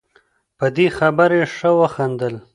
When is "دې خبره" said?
0.75-1.35